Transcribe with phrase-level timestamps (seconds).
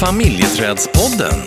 [0.00, 1.38] Familjeträdspodden.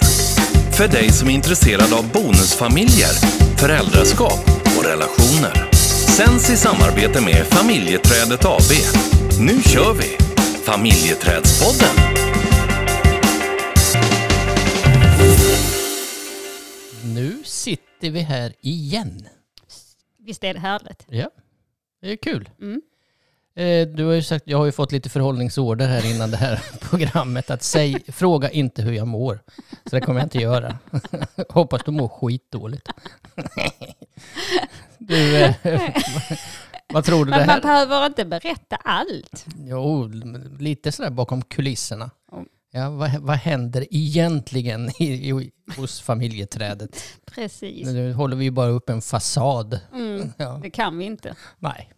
[0.78, 3.14] För dig som är intresserad av bonusfamiljer,
[3.58, 4.40] föräldraskap
[4.78, 5.72] och relationer.
[6.18, 8.72] Sänds i samarbete med Familjeträdet AB.
[9.40, 10.18] Nu kör vi!
[10.64, 11.96] Familjeträdspodden.
[17.16, 19.28] Nu sitter vi här igen.
[20.20, 21.06] Visst är det härligt?
[21.10, 21.30] Ja,
[22.02, 22.50] det är kul.
[22.62, 22.82] Mm.
[23.56, 26.62] Eh, Du har ju sagt, jag har ju fått lite förhållningsorder här innan det här
[26.90, 27.52] programmet.
[27.52, 29.40] Att säg, fråga inte hur jag mår.
[29.86, 30.78] Så det kommer jag inte göra.
[31.50, 32.90] Hoppas du mår skitdåligt.
[34.98, 35.56] Du, eh,
[36.94, 37.62] vad tror du det Men man här?
[37.62, 39.46] behöver inte berätta allt.
[39.58, 40.08] Jo,
[40.60, 42.10] lite sådär bakom kulisserna.
[42.32, 42.44] Ja.
[42.74, 47.04] Ja, vad, vad händer egentligen i, i, hos familjeträdet?
[47.36, 47.88] Precis.
[47.88, 49.80] Nu håller vi ju bara upp en fasad.
[49.94, 50.34] Mm.
[50.38, 50.60] Ja.
[50.64, 51.36] Det kan vi inte.
[51.60, 51.90] Nej,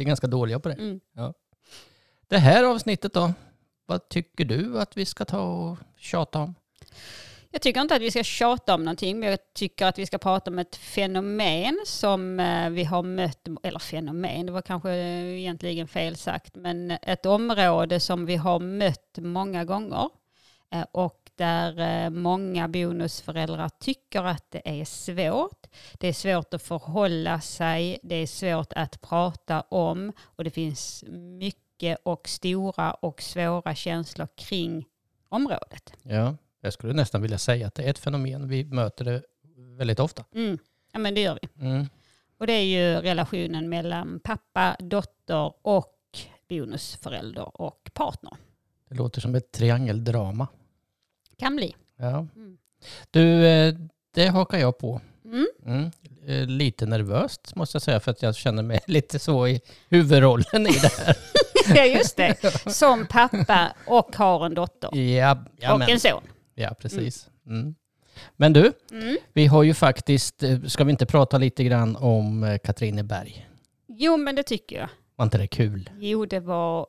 [0.00, 0.74] vi är ganska dåliga på det.
[0.74, 1.00] Mm.
[2.28, 3.32] Det här avsnittet då,
[3.86, 6.54] vad tycker du att vi ska ta och tjata om?
[7.50, 10.18] Jag tycker inte att vi ska tjata om någonting, men jag tycker att vi ska
[10.18, 15.88] prata om ett fenomen som eh, vi har mött, eller fenomen, det var kanske egentligen
[15.88, 20.08] fel sagt, men ett område som vi har mött många gånger
[20.74, 25.66] eh, och där eh, många bonusföräldrar tycker att det är svårt.
[25.98, 31.04] Det är svårt att förhålla sig, det är svårt att prata om och det finns
[31.38, 34.86] mycket och stora och svåra känslor kring
[35.28, 35.92] området.
[36.02, 38.48] Ja, jag skulle nästan vilja säga att det är ett fenomen.
[38.48, 39.22] Vi möter det
[39.78, 40.24] väldigt ofta.
[40.34, 40.58] Mm.
[40.92, 41.66] Ja men det gör vi.
[41.66, 41.86] Mm.
[42.38, 45.96] Och det är ju relationen mellan pappa, dotter och
[46.48, 48.32] bonusförälder och partner.
[48.88, 50.48] Det låter som ett triangeldrama.
[51.40, 51.76] Kan bli.
[51.98, 52.26] Ja.
[52.36, 52.56] Mm.
[53.10, 53.74] Du, eh,
[54.14, 55.00] det hakar jag på.
[55.24, 55.46] Mm.
[55.66, 55.90] Mm.
[56.26, 60.66] Eh, Lite nervöst måste jag säga för att jag känner mig lite så i huvudrollen
[60.66, 61.16] i det här.
[61.74, 62.36] Ja just det.
[62.74, 64.96] Som pappa och har en dotter.
[64.98, 65.38] Ja,
[65.72, 66.22] och en son.
[66.54, 67.28] ja precis.
[67.46, 67.74] Mm.
[68.36, 69.16] Men du, Mm.
[69.32, 73.46] vi har ju faktiskt, eh, ska vi inte prata lite grann om Katrineberg?
[73.88, 74.88] Jo men det tycker jag.
[75.16, 75.90] Var inte det kul?
[75.98, 76.86] Jo det var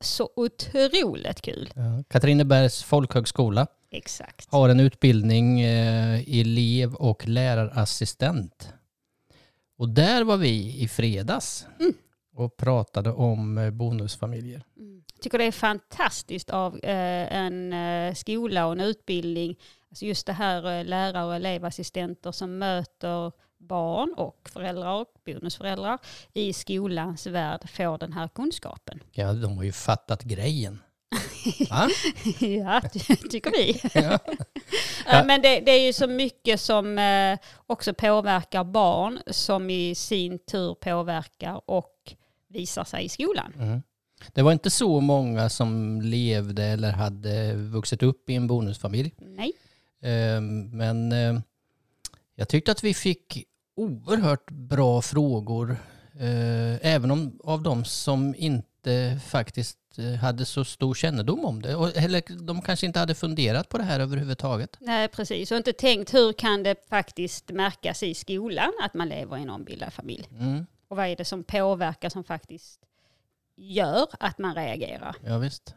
[0.00, 1.70] så otroligt kul.
[1.74, 2.02] Ja.
[2.08, 4.52] Katrinebergs folkhögskola Exakt.
[4.52, 8.72] har en utbildning eh, elev och lärarassistent.
[9.78, 11.94] Och där var vi i fredags Mm.
[12.36, 14.62] och pratade om eh, bonusfamiljer.
[14.78, 15.02] Mm.
[15.20, 19.56] tycker det är fantastiskt av eh, en eh, skola och en utbildning.
[19.90, 23.32] Alltså just det här eh, lärare och elevassistenter som möter
[23.68, 25.98] barn och föräldrar och bonusföräldrar
[26.32, 29.00] i skolans värld får den här kunskapen.
[29.12, 30.78] Ja, de har ju fattat grejen.
[31.70, 31.88] Va?
[32.40, 33.80] ja, ty- tycker vi.
[35.06, 35.24] Ja.
[35.24, 40.38] Men det, det är ju så mycket som eh, också påverkar barn som i sin
[40.38, 42.14] tur påverkar och
[42.48, 43.52] visar sig i skolan.
[43.58, 43.82] Mm.
[44.32, 49.14] Det var inte så många som levde eller hade vuxit upp i en bonusfamilj.
[49.18, 49.52] Nej.
[50.02, 50.40] Eh,
[50.72, 51.40] Men eh,
[52.34, 55.76] jag tyckte att vi fick oerhört bra frågor.
[56.20, 61.70] eh, Även om, av de som inte faktiskt eh, hade så stor kännedom om det.
[61.72, 64.76] Eller de kanske inte hade funderat på det här överhuvudtaget.
[64.80, 65.50] Nej, precis.
[65.50, 69.50] Och inte tänkt hur kan det faktiskt märkas i skolan att man lever i en
[69.50, 70.28] ombildad familj?
[70.30, 70.66] Mm.
[70.88, 72.80] Och vad är det som påverkar som faktiskt
[73.56, 75.16] gör att man reagerar?
[75.24, 75.74] Ja, visst.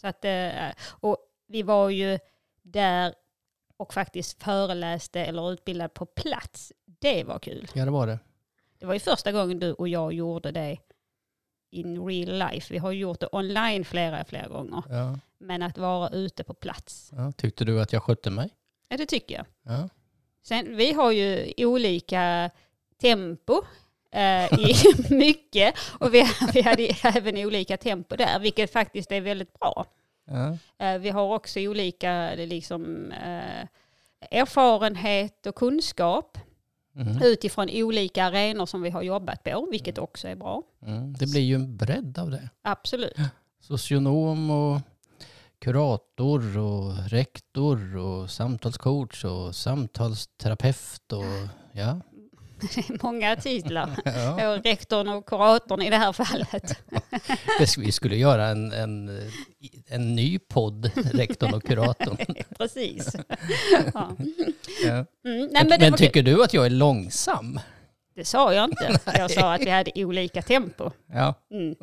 [0.00, 1.16] Så att, eh, och
[1.48, 2.18] vi var ju
[2.62, 3.14] där
[3.76, 6.72] och faktiskt föreläste eller utbildade på plats.
[6.98, 7.68] Det var kul.
[7.74, 8.18] Ja, det var det.
[8.78, 10.78] Det var ju första gången du och jag gjorde det
[11.70, 12.72] in real life.
[12.72, 14.82] Vi har gjort det online flera, flera gånger.
[14.90, 15.18] Ja.
[15.38, 17.32] Men att vara ute på plats, Ja.
[17.32, 18.50] Tyckte du att jag skötte mig?
[18.88, 19.46] ja, det tycker jag.
[19.62, 19.88] Ja.
[20.42, 22.50] Sen, vi har ju olika
[23.00, 23.62] tempo
[24.12, 24.74] eh, i
[25.14, 26.24] mycket och vi,
[26.54, 29.86] vi hade även olika tempo där, vilket faktiskt är väldigt bra.
[30.24, 30.58] Ja.
[30.86, 33.66] Eh, vi har också olika liksom, eh,
[34.30, 36.38] erfarenhet och kunskap
[36.96, 37.22] Mm.
[37.22, 40.62] utifrån olika arenor som vi har jobbat på, vilket också är bra.
[40.86, 41.12] Mm.
[41.12, 42.50] Det blir ju en bredd av det.
[42.62, 43.16] Absolut.
[43.60, 44.80] socionom och
[45.58, 52.00] kurator och rektor och samtalscoach och samtalsterapeut och ja.
[53.02, 53.90] Många titlar.
[54.04, 54.48] ja.
[54.50, 56.78] Och rektorn och kuratorn i det här fallet.
[57.58, 59.20] Det Vi skulle göra en, en,
[59.88, 62.16] en ny podd, rektorn och kuratorn.
[62.58, 63.16] Precis.
[63.94, 64.16] Ja.
[64.84, 64.90] Ja.
[64.90, 67.60] Mm, nej, Men, men det, tycker du att jag är långsam?
[68.16, 68.98] det sa jag inte.
[69.18, 70.90] Jag sa att vi hade olika tempo.
[71.12, 71.74] Ja, Mm.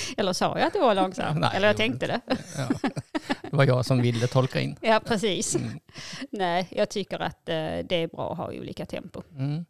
[0.16, 1.40] Eller sa jag att det var långsamt?
[1.40, 2.20] Nej, Eller jag tänkte det.
[2.56, 2.68] ja.
[3.50, 4.76] Det var jag som ville tolka in.
[4.80, 5.56] Ja, precis.
[5.56, 5.78] Mm.
[6.30, 7.54] Nej, jag tycker att eh,
[7.84, 9.22] det är bra att ha olika tempo.
[9.38, 9.64] Mm.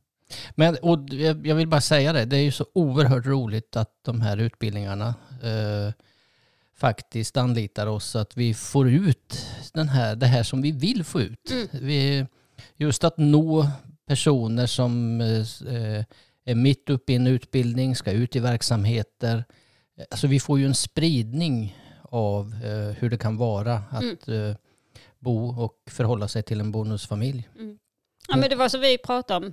[0.55, 3.91] Men och jag jag vill bara säga det, det är ju så oerhört roligt att
[4.03, 5.93] de här utbildningarna eh,
[6.77, 11.05] faktiskt anlitar oss så att vi får ut den här, det här som vi vill
[11.05, 11.51] få ut.
[11.51, 11.69] Mm.
[11.73, 12.27] Vi,
[12.77, 13.67] just att nå
[14.07, 16.05] personer som eh,
[16.45, 19.45] är mitt uppe i en utbildning, ska ut i verksamheter.
[20.11, 24.51] Alltså vi får ju en spridning av eh, hur det kan vara att Mm.
[24.51, 24.57] eh,
[25.19, 27.49] bo och förhålla sig till en bonusfamilj.
[28.29, 29.53] Ja, men det var som vi pratade om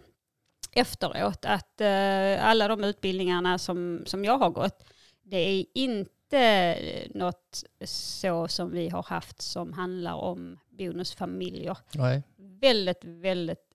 [0.72, 4.84] efteråt, att eh, alla de utbildningarna som, som jag har gått,
[5.24, 6.78] det är inte
[7.14, 11.78] något så som vi har haft som handlar om bonusfamiljer.
[11.94, 13.70] Nej, Väldigt, väldigt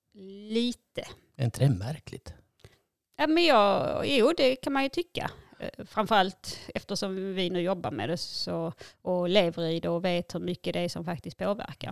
[0.50, 1.04] lite.
[1.36, 2.34] är inte det märkligt?
[3.16, 5.30] Ja, men jag, jo, det kan man ju tycka.
[5.60, 8.72] Eh, Framförallt eftersom vi nu jobbar med det så,
[9.02, 11.90] och lever i det och vet hur mycket det är som faktiskt påverkar.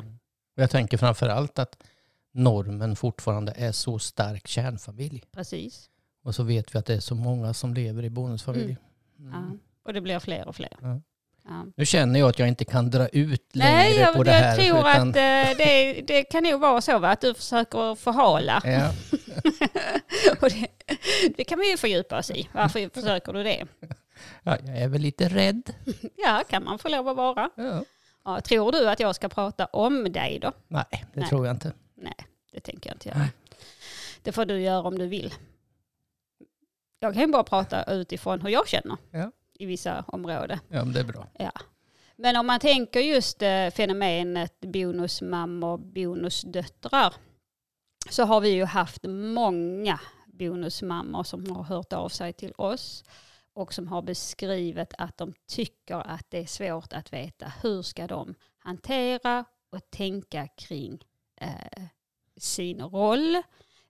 [0.56, 1.76] Och Jag tänker framför allt att
[2.32, 5.22] normen fortfarande är så stark kärnfamilj.
[5.32, 5.90] Precis.
[6.24, 8.76] Och så vet vi att det är så många som lever i bonusfamilj.
[9.18, 9.32] Mm.
[9.32, 9.58] Ja.
[9.84, 10.72] Och det blir fler och fler.
[10.82, 11.00] Ja.
[11.48, 11.66] Ja.
[11.76, 14.38] Nu känner jag att jag inte kan dra ut längre Nej, jag, på det jag
[14.40, 14.56] här.
[14.56, 17.10] tror utan- att eh, det, det kan nog vara så va?
[17.10, 18.62] att du försöker förhala.
[18.64, 18.92] Ja,
[20.40, 20.68] och det,
[21.36, 22.48] det kan vi ju fördjupa oss i.
[22.52, 23.66] Varför försöker du det?
[24.42, 25.74] ja, jag är väl lite rädd.
[26.16, 27.50] Ja, kan man få lov att vara.
[27.56, 27.84] Ja.
[28.24, 30.52] Ja, tror du att jag ska prata om dig då?
[30.68, 31.28] Nej, det Nej.
[31.28, 31.72] tror jag inte.
[31.94, 32.14] Nej,
[32.52, 33.28] det tänker jag inte göra.
[34.22, 35.34] Det får du göra om du vill.
[37.00, 39.30] Jag kan ju bara prata utifrån hur jag känner Ja.
[39.58, 40.58] i vissa områden.
[40.68, 41.26] Ja, men det är bra.
[41.38, 41.52] Ja.
[42.16, 47.14] Men om man tänker just eh, fenomenet bonusmammor, bonusdöttrar
[48.10, 53.04] så har vi ju haft många bonusmammor som har hört av sig till oss
[53.54, 58.06] och som har beskrivit att de tycker att det är svårt att veta hur ska
[58.06, 61.04] de hantera och tänka kring
[61.40, 61.82] eh,
[62.36, 63.34] sin roll,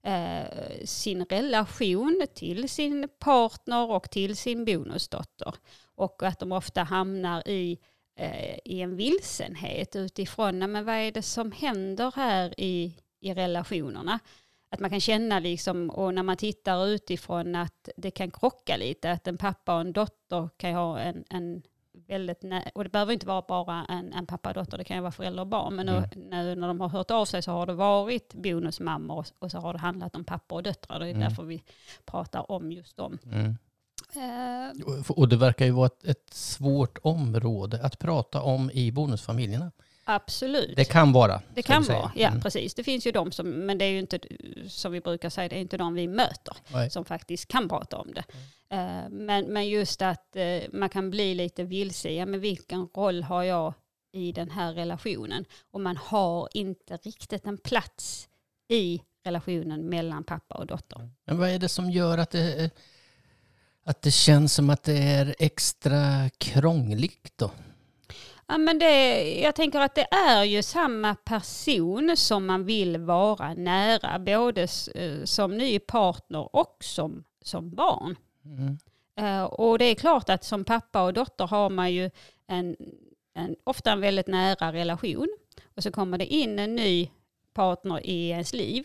[0.02, 5.54] eh, sin relation till sin partner och till sin bonusdotter.
[5.94, 7.78] Och att de ofta hamnar i,
[8.16, 13.34] eh, i en vilsenhet utifrån, "Nej, men vad är det som händer här i, i
[13.34, 14.18] relationerna?
[14.70, 19.10] Att man kan känna liksom, och när man tittar utifrån att det kan krocka lite,
[19.12, 21.62] att en pappa och en dotter kan ha en, en
[22.08, 25.00] väldigt, och det behöver inte vara bara en, en pappa och dotter, det kan ju
[25.00, 27.66] vara förälder och barn, men nu, nu när de har hört av sig så har
[27.66, 31.10] det varit bonusmammor och, och så har det handlat om pappa och döttrar, det är
[31.10, 31.20] Mm.
[31.20, 31.62] därför vi
[32.04, 33.18] pratar om just dem.
[33.32, 33.56] Mm.
[35.08, 39.72] Och- Och det verkar ju vara ett, ett svårt område att prata om i bonusfamiljerna.
[40.06, 40.76] Absolut.
[40.76, 41.42] Det kan vara.
[41.54, 42.40] Det kan vara, ja Mm.
[42.40, 42.74] precis.
[42.74, 44.18] Det finns ju de som, men det är ju inte,
[44.68, 46.90] som vi brukar säga, det är inte de vi möter Nej.
[46.90, 48.24] som faktiskt kan prata om det.
[48.76, 53.22] Eh, Men, men just att eh, man kan bli lite vilse, ja men vilken roll
[53.22, 53.74] har jag
[54.12, 55.44] i den här relationen?
[55.70, 58.28] Och man har inte riktigt en plats
[58.68, 61.10] i relationen mellan pappa och dotter.
[61.24, 62.70] Men vad är det som gör att det,
[63.84, 67.50] att det känns som att det är extra krångligt då?
[68.48, 73.54] Ja, men det, jag tänker att det är ju samma person som man vill vara
[73.54, 78.16] nära, både eh, som ny partner och som, som barn.
[78.44, 78.78] Mm.
[79.16, 82.10] Eh, och det är klart att som pappa och dotter har man ju
[82.46, 82.76] en,
[83.34, 85.28] en, ofta en väldigt nära relation.
[85.76, 87.10] Och så kommer det in en ny
[87.54, 88.84] partner i ens liv.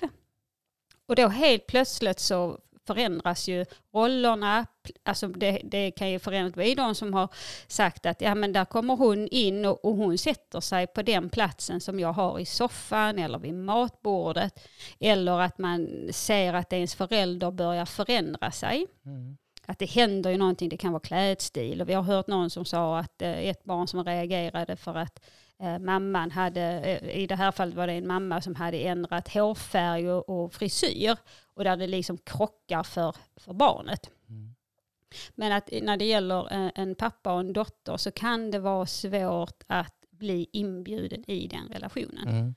[1.06, 4.66] Och då helt plötsligt så förändras ju rollerna.
[5.04, 6.56] Alltså det, det kan ju förändras.
[6.56, 7.30] Det är de som har
[7.68, 11.30] sagt att ja, men där kommer hon in och, och hon sätter sig på den
[11.30, 14.68] platsen som jag har i soffan eller vid matbordet.
[15.00, 19.38] Eller att man ser att ens förälder börjar förändra sig Mm.
[19.66, 21.82] att det händer ju någonting, det kan vara klädstil.
[21.82, 25.20] Och vi har hört någon som sa att eh, ett barn som reagerade för att
[25.80, 30.12] mamman hade, eh, i det här fallet var det en mamma som hade ändrat hårfärg
[30.12, 31.18] och, frisyr.
[31.54, 34.10] Och där det liksom krockar för, för barnet.
[34.30, 34.56] Mm.
[35.36, 38.86] Men att när det gäller en, en pappa och en dotter så kan det vara
[38.86, 42.28] svårt att bli inbjuden i den relationen.
[42.28, 42.56] Mm.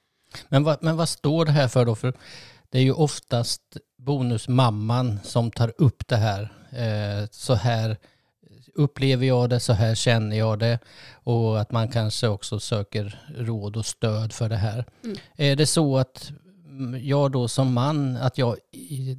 [0.48, 1.94] Men, vad, men vad står det här för då?
[1.94, 2.14] För
[2.70, 6.42] det är ju oftast bonusmamman som tar upp det här.
[6.70, 7.96] Eh, så här
[8.74, 10.78] upplever jag det, så här känner jag det.
[11.12, 14.84] Och att man kanske också söker råd och stöd för det här.
[15.04, 15.16] Mm.
[15.36, 16.32] Är det så att
[16.68, 18.56] mm, jag då som man, att jag,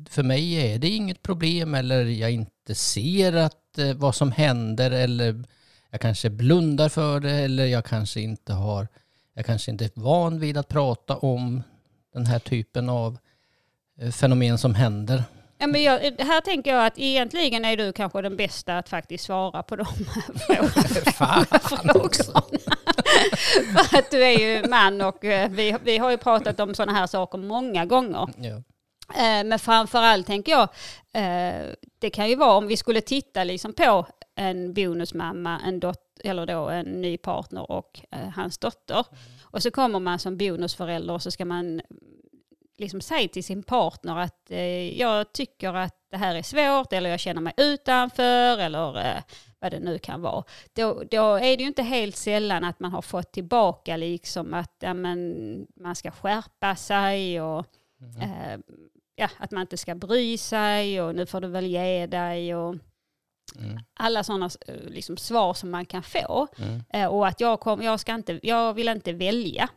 [0.09, 4.91] för mig är det inget problem eller jag inte ser att eh, vad som händer
[4.91, 5.43] eller
[5.89, 8.87] jag kanske blundar för det eller jag kanske inte har,
[9.33, 11.63] jag kanske inte är van vid att prata om
[12.13, 13.17] den här typen av
[13.99, 15.23] eh, fenomen som händer.
[15.57, 19.23] Ja, men jag, här tänker jag att egentligen är du kanske den bästa att faktiskt
[19.23, 19.85] svara på de.
[21.13, 22.41] Fan frågorna.
[23.89, 26.93] För att du är ju man och eh, vi, vi har ju pratat om sådana
[26.99, 28.29] här saker många gånger.
[28.37, 28.55] Ja.
[29.15, 30.63] Eh, Men framförallt tänker jag,
[31.13, 36.19] eh, det kan ju vara om vi skulle titta liksom på en bonusmamma, en dot-
[36.23, 39.05] eller då en ny partner och eh, hans dotter.
[39.43, 41.81] Och så kommer man som bonusförälder och så ska man
[42.77, 47.09] liksom säga till sin partner att eh, jag tycker att det här är svårt eller
[47.09, 49.21] jag känner mig utanför eller eh,
[49.59, 50.43] vad det nu kan vara.
[50.73, 54.75] Då, då är det ju inte helt sällan att man har fått tillbaka liksom att
[54.79, 57.65] ja, men, man ska skärpa sig och
[58.21, 58.59] eh,
[59.15, 62.75] ja, att man inte ska bry sig och nu får du väl ge dig och
[63.59, 63.77] Mm.
[63.93, 66.47] alla sådana eh, liksom, svar som man kan få.
[66.57, 66.83] Mm.
[66.89, 69.69] Eh, och att jag, kom, jag, ska inte, jag vill inte välja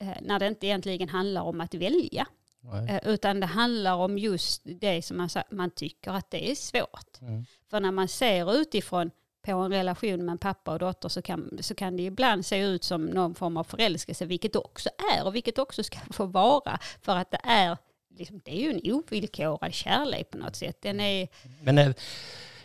[0.00, 2.26] eh, när det inte egentligen handlar om att välja.
[2.72, 3.00] Nej.
[3.02, 7.20] Eh, utan det handlar om just det som man, man tycker att det är svårt.
[7.20, 7.44] Mm.
[7.70, 9.10] För när man ser utifrån
[9.46, 12.58] på en relation med en pappa och dotter så kan, så kan det ibland se
[12.58, 16.78] ut som någon form av förälskelse, vilket också är och vilket också ska få vara.
[17.02, 17.76] För att det är,
[18.16, 20.82] liksom, det är ju en ovillkorad kärlek på något sätt.
[20.82, 21.28] Den är,
[21.62, 21.92] Men eh,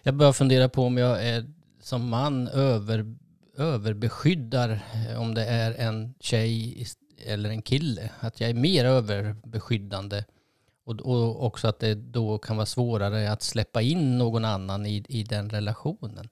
[0.03, 1.45] jag börjar fundera på om jag är
[1.81, 3.15] som man över,
[3.57, 4.69] överbeskyddar
[5.09, 6.85] eh, om det är en tjej
[7.25, 8.09] eller en kille.
[8.19, 10.23] Att jag är mer överbeskyddande.
[10.83, 15.05] Och, och också att det då kan vara svårare att släppa in någon annan i,
[15.09, 16.29] i den relationen.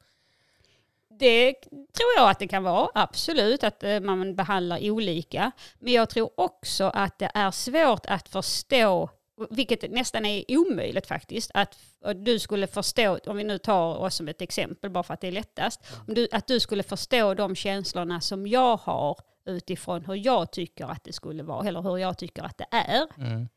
[1.19, 5.51] Det tror jag att det kan vara, absolut, att eh, man behandlar olika.
[5.79, 9.10] Men jag tror också att det är svårt att förstå,
[9.50, 11.77] vilket nästan är omöjligt faktiskt, att
[12.15, 15.27] du skulle förstå, om vi nu tar oss som ett exempel bara för att det
[15.27, 20.15] är lättast, om du, att du skulle förstå de känslorna som jag har utifrån hur
[20.15, 23.08] jag tycker att det skulle vara, eller hur jag tycker att det är.
[23.17, 23.48] Mm.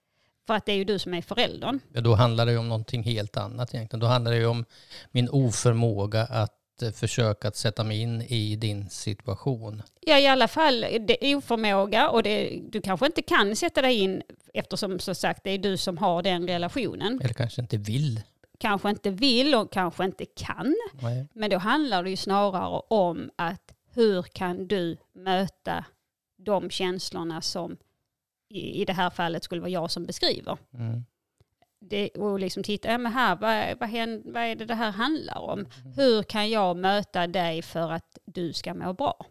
[0.47, 1.81] För att det är ju du som är föräldern.
[1.93, 4.01] Ja, då handlar det ju om någonting helt annat egentligen.
[4.01, 4.65] Då handlar det ju om
[5.11, 6.62] min oförmåga att
[6.93, 9.83] försöka att sätta mig in i din situation.
[10.01, 13.99] Ja, i alla fall det är oförmåga och det, du kanske inte kan sätta dig
[13.99, 14.23] in
[14.55, 17.21] eftersom som sagt det är du som har den relationen.
[17.23, 18.21] Eller kanske inte vill.
[18.59, 20.75] Kanske inte vill och kanske inte kan.
[21.01, 21.27] Nej.
[21.33, 25.85] Men då handlar det ju snarare om att hur kan du möta
[26.39, 27.77] de känslorna som
[28.49, 30.59] i, i det här fallet skulle vara jag som beskriver.
[30.75, 31.05] Mm.
[31.91, 34.91] Det, och liksom titta, ja, men här, vad, vad, hän- vad är det det här
[34.91, 35.67] handlar om?
[35.97, 39.27] Hur kan jag möta dig för att du ska må bra?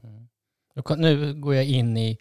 [0.75, 2.17] Nu kom- Nu går jag in i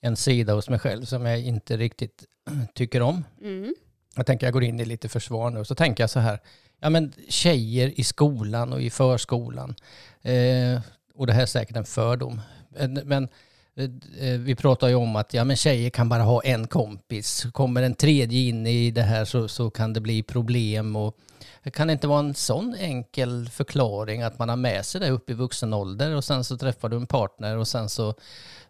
[0.00, 2.24] en sida hos mig själv som jag inte riktigt
[2.74, 3.24] tycker om.
[3.40, 3.74] Mm.
[4.16, 5.64] Jag tänker jag går in i lite försvar nu.
[5.64, 6.38] Så tänker jag så här.
[6.80, 9.74] Ja men tjejer i skolan och i förskolan.
[10.22, 10.80] Eh,
[11.14, 12.40] och det här är säkert en fördom.
[12.68, 13.28] Men, men eh,
[13.74, 13.84] Eh,
[14.28, 17.46] eh, vi pratar ju om att ja, men tjejer kan bara ha en kompis.
[17.52, 20.96] Kommer en tredje in i det här så, så kan det bli problem.
[20.96, 21.18] Och
[21.62, 25.30] det kan inte vara en sån enkel förklaring att man har med sig det upp
[25.30, 28.14] i vuxen ålder och sen så träffar du en partner och sen så,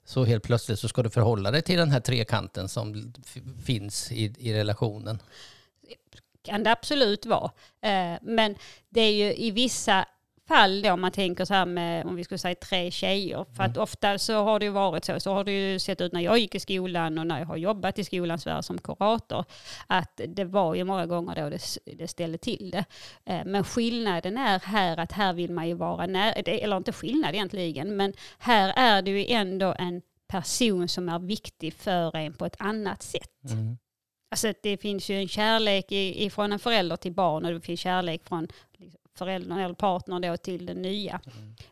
[0.04, 3.14] så helt plötsligt så ska du förhålla dig till den här trekanten som
[3.64, 5.18] finns i, i relationen.
[6.42, 7.50] kan det absolut vara.
[7.80, 8.54] Eh, men
[8.88, 10.06] det är ju i vissa
[10.54, 13.62] fall då, om man tänker så här med, om vi skulle säga tre tjejer, för
[13.62, 16.21] att ofta så har det ju varit så, så har det ju sett ut när
[16.21, 19.44] jag gick i skolan och när jag har jobbat i skolans värld som kurator,
[19.87, 21.61] att det var ju många gånger då det,
[21.99, 22.85] det ställde till det.
[23.25, 27.35] Eh, men skillnaden är här att här vill man ju vara nära, eller inte skillnad
[27.35, 32.47] egentligen, men här är det ju ändå en person som är viktig för en på
[32.47, 33.50] ett annat sätt.
[33.50, 33.78] Mm.
[34.30, 38.25] Alltså det finns ju en kärlek ifrån en förälder till barn och det finns kärlek
[38.25, 38.49] från
[39.19, 41.21] föräldern eller partnern då till den nya.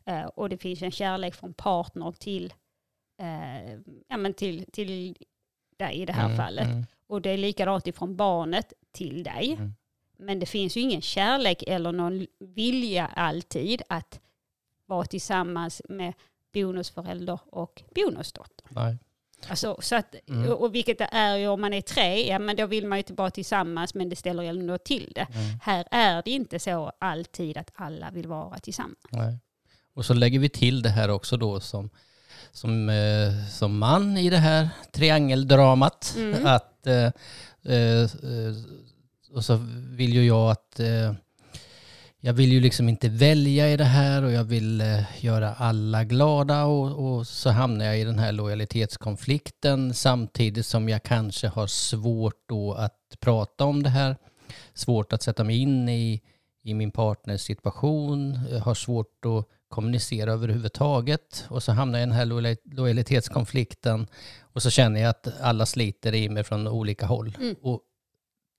[0.04, 2.52] Eh, och det finns en kärlek från partner till,
[3.22, 3.72] eh,
[4.08, 5.14] ja, men till, till
[5.78, 6.66] dig i det här Mm, fallet.
[6.66, 6.86] mm.
[7.06, 9.52] Och det är likadant ifrån barnet till dig.
[9.52, 9.74] Mm.
[10.18, 14.20] Men det finns ju ingen kärlek eller någon vilja alltid att
[14.86, 16.12] vara tillsammans med
[16.52, 18.66] bonusförälder och bonusdotter.
[18.70, 18.98] Nej.
[19.48, 20.50] Alltså, så att, Mm.
[20.52, 22.98] och, och vilket det är ju om man är tre, ja men då vill man
[22.98, 25.26] ju inte vara tillsammans men det ställer ju ändå till det.
[25.34, 25.58] Mm.
[25.62, 28.98] Här är det inte så alltid att alla vill vara tillsammans.
[29.10, 29.38] Nej.
[29.94, 31.90] Och så lägger vi till det här också då som,
[32.52, 36.14] som, eh, som man i det här triangeldramat.
[36.18, 36.46] Mm.
[36.46, 36.94] Att, eh,
[37.64, 38.54] eh, eh,
[39.34, 41.14] och så vill ju jag att eh,
[42.20, 46.04] jag vill ju liksom inte välja i det här och jag vill eh, göra alla
[46.04, 51.66] glada och, och så hamnar jag i den här lojalitetskonflikten samtidigt som jag kanske har
[51.66, 54.16] svårt då att prata om det här.
[54.74, 56.20] Svårt att sätta mig in i,
[56.62, 62.08] i min partners situation, jag har svårt att kommunicera överhuvudtaget och så hamnar jag i
[62.08, 64.06] den här lojal- lojalitetskonflikten
[64.40, 67.54] och så känner jag att alla sliter i mig från olika håll Mm.
[67.62, 67.80] och,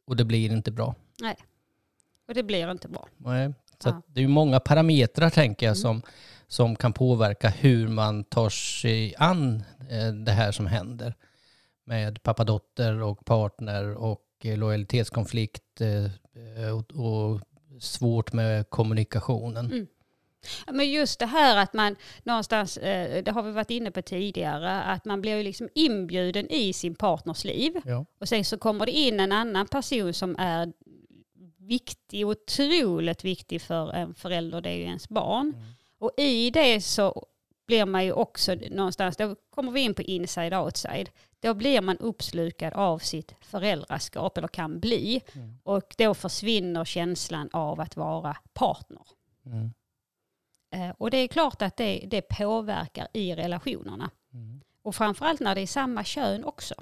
[0.07, 0.95] och det blir inte bra.
[2.31, 3.07] Och det blir inte bra.
[3.17, 3.53] Nej.
[3.83, 4.01] Så Ja.
[4.07, 5.81] det är många parametrar tänker jag Mm.
[5.81, 6.01] som,
[6.47, 11.13] som kan påverka hur man tar sig an eh, det här som händer
[11.85, 17.41] med pappa-dotter och partner och eh, lojalitetskonflikt eh, och, och
[17.81, 19.65] svårt med kommunikationen.
[19.65, 19.87] Mm.
[20.71, 22.79] Men just det här att man någonstans,
[23.23, 26.95] det har vi varit inne på tidigare, att man blir ju liksom inbjuden i sin
[26.95, 27.73] partners liv.
[27.85, 28.05] Ja.
[28.19, 30.73] Och sen så kommer det in en annan person som är
[31.61, 35.53] viktig, otroligt viktig för en förälder, det är ju ens barn.
[35.99, 37.25] Och i det så
[37.67, 41.97] blir man ju också någonstans, då kommer vi in på inside outside, då blir man
[41.97, 45.21] uppslukad av sitt föräldraskap, eller kan bli.
[45.63, 49.01] Och då försvinner känslan av att vara partner.
[49.45, 49.71] Mm.
[50.73, 54.09] Eh, Och det är klart att det, det påverkar i relationerna.
[54.33, 54.61] Mm.
[54.83, 56.75] Och framförallt när det är samma kön också.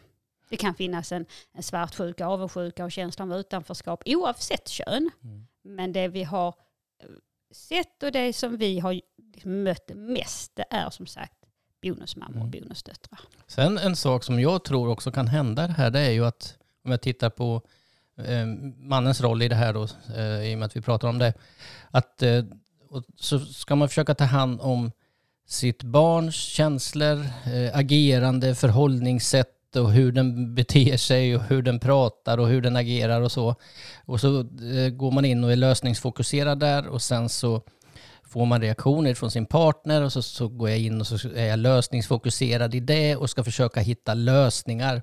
[0.50, 5.10] Det kan finnas en, en svartsjuka, avundsjuka och känslan av utanförskap oavsett kön.
[5.24, 5.48] Mm.
[5.64, 7.06] Men det vi har eh,
[7.52, 9.02] sett och det som vi har
[9.44, 11.34] mött mest det är som sagt
[11.82, 12.52] bonusmammor och Mm.
[12.52, 13.20] bonusdöttrar.
[13.48, 16.92] Sen en sak som jag tror också kan hända här, det är ju att om
[16.92, 17.62] jag tittar på
[18.18, 18.46] eh,
[18.78, 21.34] mannens roll i det här då, eh, i och med att vi pratar om det,
[21.92, 22.44] att eh,
[22.90, 24.92] och så ska man försöka ta hand om
[25.48, 32.38] sitt barns känslor, eh, agerande, förhållningssätt och hur den beter sig och hur den pratar
[32.38, 33.56] och hur den agerar och så.
[34.06, 37.62] Och så eh, går man in och är lösningsfokuserad där och sen så
[38.24, 41.46] får man reaktioner från sin partner och så, så går jag in och så är
[41.46, 45.02] jag lösningsfokuserad i det och ska försöka hitta lösningar.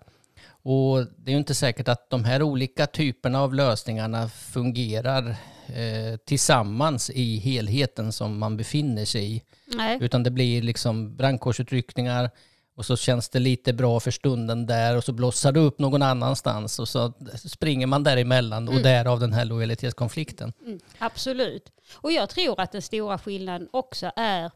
[0.48, 6.16] Och det är ju inte säkert att de här olika typerna av lösningarna fungerar eh,
[6.26, 9.42] tillsammans i helheten som man befinner sig i.
[9.76, 9.98] Nej.
[10.00, 12.30] Utan det blir liksom brandkårsutryckningar
[12.76, 16.02] och så känns det lite bra för stunden där och så blossar det upp någon
[16.02, 17.12] annanstans och så
[17.48, 18.82] springer man däremellan och Mm.
[18.82, 20.52] därav den här lojalitetskonflikten.
[20.64, 21.72] Mm, absolut.
[21.94, 24.50] Och jag tror att den stora skillnaden också är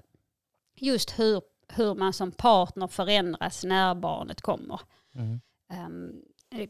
[0.76, 4.80] just hur, hur man som partner förändras när barnet kommer.
[5.14, 5.40] Mm.
[5.72, 6.12] Ehm,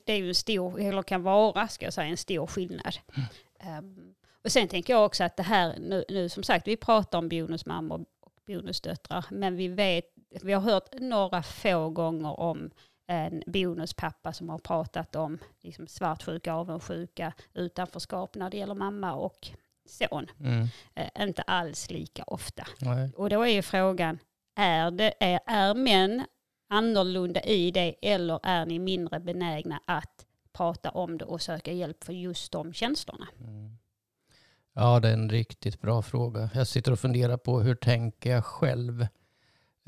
[0.07, 2.95] det är ju en stor, eller kan vara, ska jag säga, en stor skillnad.
[3.61, 4.15] Ehm,
[4.45, 7.29] och sen tänker jag också att det här, nu, nu som sagt, vi pratar om
[7.29, 10.05] bonusmammor och bonusdöttrar, men vi vet,
[10.43, 12.71] vi har hört några få gånger om
[13.07, 19.49] en bonuspappa som har pratat om liksom svartsjuka, avundsjuka, utanförskap när det gäller mamma och
[19.89, 20.27] son.
[20.41, 20.69] Mm.
[20.95, 22.67] Eh, inte alls lika ofta.
[22.81, 23.13] Nej.
[23.17, 24.19] Och då är ju frågan,
[24.57, 26.25] är, det, är, är män
[26.69, 32.05] annorlunda i det eller är ni mindre benägna att prata om det och söka hjälp
[32.05, 33.29] för just de känslorna?
[33.41, 33.77] Mm.
[34.75, 36.51] Ja, det är en riktigt bra fråga.
[36.55, 39.07] Jag sitter och funderar på hur tänker jag själv.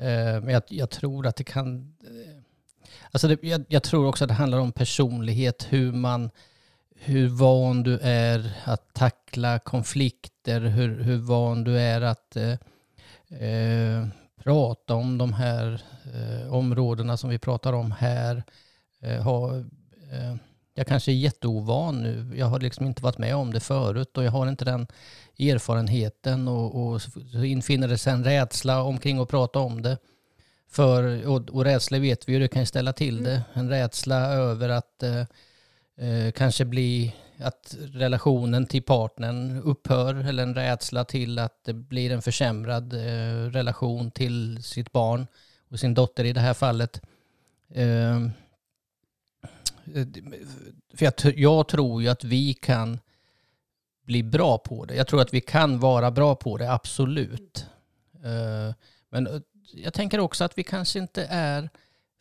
[0.03, 1.95] Eh, men jag, jag tror att det kan...
[2.03, 2.35] Eh,
[3.11, 6.29] alltså det, jag, jag tror också att det handlar om personlighet, hur man...
[7.05, 12.51] Hur van du är att tackla konflikter, hur, hur van du är att eh,
[13.49, 14.07] eh,
[14.43, 15.81] prata om de här
[16.13, 18.43] eh, områdena som vi pratar om här.
[19.01, 19.57] Eh, ha,
[20.11, 20.35] eh,
[20.73, 22.33] jag kanske är jätteovan nu.
[22.37, 24.87] Jag har liksom inte varit med om det förut och jag har inte den
[25.39, 29.97] erfarenheten och, och så infinner det sig en rädsla omkring att prata om det.
[30.69, 33.43] För, och, och rädsla vet vi ju, det kan ställa till det.
[33.53, 35.25] En rädsla över att eh,
[36.07, 42.11] eh, kanske bli att relationen till partnern upphör eller en rädsla till att det blir
[42.11, 45.27] en försämrad eh, relation till sitt barn
[45.69, 47.01] och sin dotter i det här fallet.
[47.69, 48.27] Eh,
[50.93, 52.99] för jag, jag tror ju att vi kan
[54.03, 54.95] bli bra på det.
[54.95, 57.65] Jag tror att vi kan vara bra på det, absolut.
[58.23, 58.75] Eh,
[59.09, 59.41] men eh,
[59.73, 61.69] jag tänker också att vi kanske inte är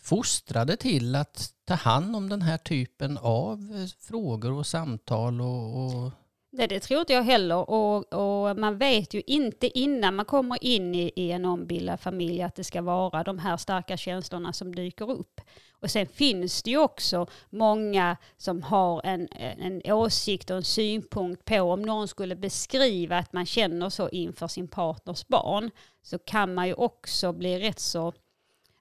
[0.03, 5.85] fostrade till att ta hand om den här typen av eh, frågor och samtal och,
[5.85, 6.12] och
[6.55, 7.71] Nej, det tror inte jag heller.
[7.71, 12.42] Och, och man vet ju inte innan man kommer in i, i en ombildad familj
[12.42, 15.40] att det ska vara de här starka känslorna som dyker upp.
[15.83, 21.45] Och sen finns det ju också många som har en, en åsikt och en synpunkt
[21.45, 25.71] på om någon skulle beskriva att man känner så inför sin partners barn
[26.03, 28.12] så kan man ju också bli rätt så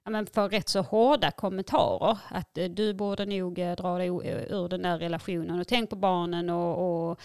[0.04, 2.18] ja, men få rätt så hårda kommentarer.
[2.28, 5.90] Att eh, du borde nog eh, dra dig eh, ur den där relationen och tänk
[5.90, 7.20] på barnen och, och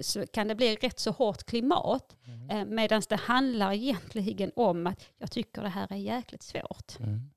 [0.00, 2.16] så kan det bli rätt så hårt klimat.
[2.50, 7.00] Eh, Medan det handlar egentligen om att jag tycker det här är jäkligt svårt.
[7.00, 7.30] mm.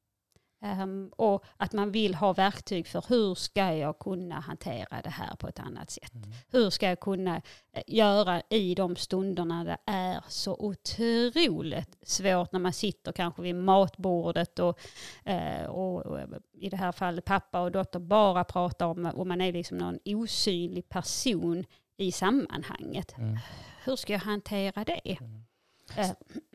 [0.62, 5.36] Ehm, och att man vill ha verktyg för hur ska jag kunna hantera det här
[5.36, 6.12] på ett annat sätt.
[6.52, 7.42] Hur ska jag kunna
[7.74, 13.56] eh, göra i de stunderna det är så otroligt svårt när man sitter kanske vid
[13.56, 14.80] matbordet och,
[15.26, 16.20] eh, och, och
[16.54, 20.00] i det här fallet pappa och dotter bara pratar om och man är liksom någon
[20.06, 21.66] osynlig person
[21.98, 23.18] i sammanhanget.
[23.18, 23.38] Mm.
[23.84, 25.02] Hur ska jag hantera det?
[25.04, 25.18] Eh,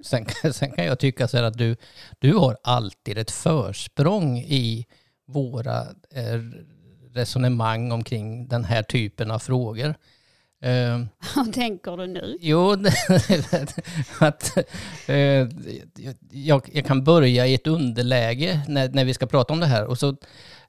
[0.02, 1.76] Sen, kan- sen kan jag tycka så här att du,
[2.18, 4.86] du har alltid ett försprång i
[5.26, 5.80] våra
[6.14, 6.40] eh,
[7.14, 9.94] resonemang omkring den här typen av frågor.
[10.62, 11.00] Eh,
[11.36, 12.36] Vad tänker du nu?
[12.40, 12.70] jo,
[14.18, 14.56] att
[15.08, 15.48] eh,
[16.30, 19.84] jag, jag kan börja i ett underläge när, när vi ska prata om det här.
[19.84, 20.16] Och så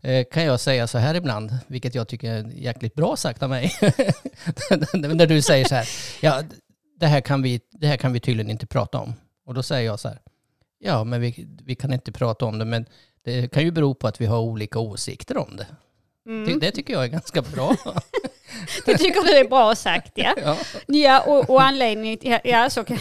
[0.01, 3.49] eh, kan jag säga så här ibland, vilket jag tycker är jäkligt bra sagt av
[3.49, 3.71] mig.
[4.93, 5.87] när du säger så här,
[6.21, 6.41] ja,
[6.99, 9.13] det här, kan vi, det här kan vi tydligen inte prata om.
[9.45, 10.19] Och då säger jag så här,
[10.79, 12.85] ja, men vi, vi kan inte prata om det, men
[13.23, 15.67] det kan ju bero på att vi har olika åsikter om det.
[16.45, 17.75] Det, det tycker jag är ganska bra.
[18.85, 20.35] Det tycker du är bra sagt ja.
[20.43, 20.57] ja.
[20.87, 22.97] Ja, och, och anledningen till, ja så kan,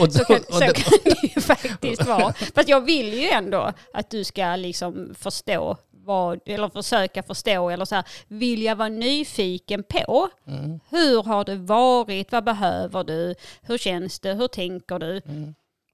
[0.00, 2.32] Och så då, kan, så då, kan det ju faktiskt vara.
[2.54, 7.84] Fast jag vill ju ändå att du ska liksom förstå vad, eller försöka förstå eller
[7.84, 10.28] så här, vilja vara nyfiken på.
[10.48, 10.80] Mm.
[10.90, 12.32] Hur har det varit?
[12.32, 13.34] Vad behöver du?
[13.62, 14.34] Hur känns det?
[14.34, 15.20] Hur tänker du?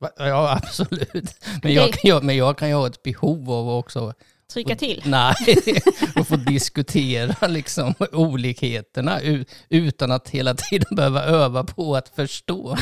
[0.01, 1.45] Va- Ja, absolut.
[1.63, 4.13] Men jag, kan, ju- men jag kan ju ha ett behov av också...
[4.53, 5.03] Trycka till.
[5.07, 5.35] Nej,
[6.15, 9.21] att få diskutera liksom olikheterna
[9.69, 12.77] utan att hela tiden behöva öva på att förstå.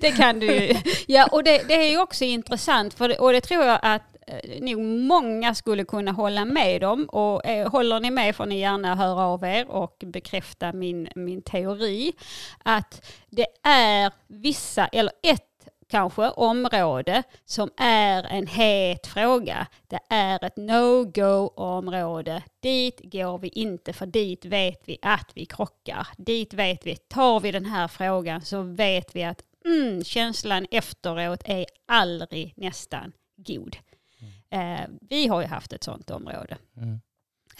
[0.00, 0.76] Det kan du ju.
[1.06, 4.60] Ja, och det, det är ju också intressant, för och det tror jag att Eh,
[4.60, 7.04] nog många skulle kunna hålla med om.
[7.04, 11.42] Och eh, håller ni med får ni gärna höra av er och bekräfta min, min
[11.42, 12.12] teori.
[12.62, 15.42] Att det är vissa, eller ett
[15.88, 19.66] kanske område som är en het fråga.
[19.88, 22.42] Det är ett no-go-område.
[22.60, 26.08] Dit går vi inte för dit vet vi att vi krockar.
[26.16, 31.42] Dit vet vi, tar vi den här frågan så vet vi att mm, känslan efteråt
[31.44, 33.76] är aldrig nästan god.
[34.50, 36.58] Eh, vi har ju haft ett sånt område.
[36.76, 37.00] Mm.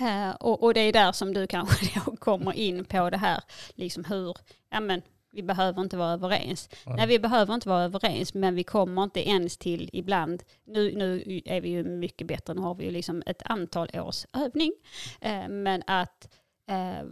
[0.00, 3.42] Eh, och, och det är där som du kanske då kommer in på det här,
[3.74, 4.36] liksom hur,
[4.70, 6.68] ja men vi behöver inte vara överens.
[6.86, 11.40] Nej, vi behöver inte vara överens, men vi kommer inte ens till ibland, nu, nu
[11.44, 14.72] är vi ju mycket bättre, nu har vi ju liksom ett antal års övning,
[15.20, 16.34] eh, men att
[16.68, 17.06] eh,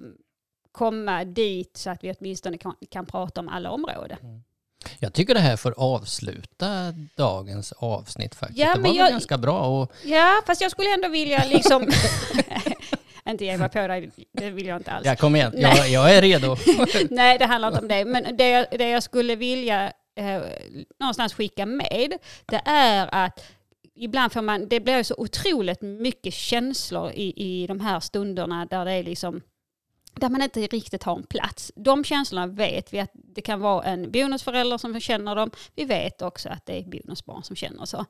[0.72, 4.42] komma dit så att vi åtminstone kan, kan prata om alla områden.
[4.98, 8.58] Jag tycker det här får avsluta dagens avsnitt faktiskt.
[8.60, 9.60] Ja, det var jag- ganska bra.
[9.66, 11.88] Och, Ja, fast jag skulle ändå vilja liksom,
[13.28, 15.06] inte ge mig på dig, det vill jag inte alls.
[15.06, 16.56] ja, kom igen, jag, jag är redo.
[17.10, 18.04] Nej, det handlar inte om det.
[18.04, 20.42] Men det, jag- det jag skulle vilja eh,
[21.00, 22.12] någonstans skicka med,
[22.46, 23.44] det är att
[23.96, 28.84] ibland får man, det blir så otroligt mycket känslor i, i de här stunderna där
[28.84, 29.40] det är liksom
[30.14, 31.72] där man inte riktigt har en plats.
[31.76, 35.50] De känslorna vet vi att det kan vara en bonusförälder som känner dem.
[35.74, 38.04] Vi vet också att det är bonusbarn som känner så.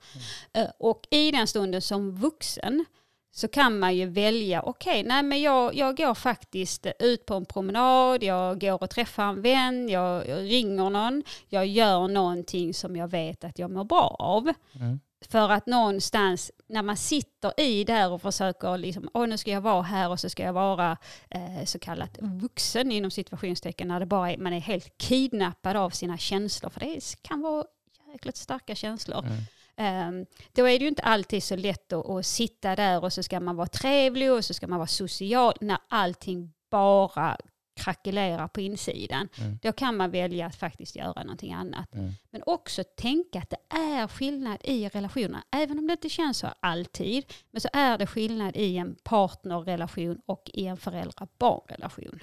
[0.52, 2.84] Eh, Och i den stunden som vuxen
[3.30, 7.44] så kan man ju välja, okej, nej men jag, jag går faktiskt ut på en
[7.46, 12.96] promenad, jag går och träffar en vän, jag, jag ringer någon, jag gör någonting som
[12.96, 14.52] jag vet att jag mår bra av.
[14.80, 15.00] Mm.
[15.28, 19.60] För att någonstans när man sitter i där och försöker liksom, åh nu ska jag
[19.60, 20.96] vara här och så ska jag vara
[21.30, 25.90] eh, så kallat vuxen inom situationstecken när det bara är, man är helt kidnappad av
[25.90, 26.70] sina känslor.
[26.70, 27.64] För det kan vara
[28.12, 29.24] jäkligt starka känslor.
[29.26, 29.38] Mm.
[29.76, 33.22] Um, då är det ju inte alltid så lätt att, att sitta där och så
[33.22, 37.36] ska man vara trevlig och så ska man vara social när allting bara
[37.74, 39.28] krackelerar på insidan.
[39.38, 39.58] Mm.
[39.62, 41.94] Då kan man välja att faktiskt göra någonting annat.
[41.94, 42.12] Mm.
[42.30, 45.42] Men också tänka att det är skillnad i relationer.
[45.50, 47.24] Även om det inte känns så alltid.
[47.50, 52.18] Men så är det skillnad i en partnerrelation och i en föräldrar-barnrelation.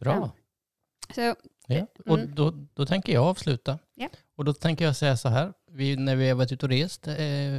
[0.00, 0.30] Bra.
[1.14, 1.34] Så
[1.66, 1.86] Ja.
[2.06, 2.34] Och Mm.
[2.34, 3.78] då, då tänker jag avsluta.
[3.94, 4.08] Ja.
[4.36, 5.52] Och då tänker jag säga så här.
[5.70, 7.14] Vi, när vi har varit ute och rest, eh,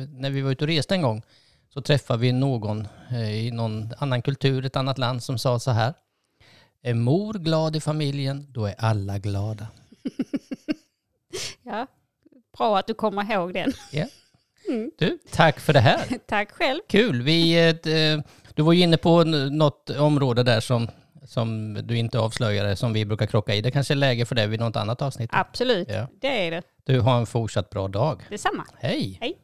[0.09, 1.21] när vi var ute och reste en gång
[1.69, 5.71] så träffade vi någon eh, i någon annan kultur, ett annat land som sa så
[5.71, 5.93] här.
[6.85, 9.67] Är mor glad i familjen, då är alla glada.
[11.63, 11.87] ja,
[12.57, 13.73] bra att du kommer ihåg den.
[14.97, 15.99] Du, tack för det här.
[16.27, 16.79] Tack själv.
[16.89, 17.21] Kul.
[17.21, 18.19] Vi, eh,
[18.53, 20.87] du var ju inne på något område där som,
[21.25, 23.61] som du inte avslöjade, som vi brukar krocka i.
[23.61, 25.29] Det kanske är läge för det vid något annat avsnitt.
[25.33, 26.07] Absolut, Ja.
[26.21, 26.61] det är det.
[26.83, 28.21] Du har en fortsatt bra dag.
[28.29, 28.65] Detsamma.
[28.79, 29.17] Hej!
[29.21, 29.37] Hej.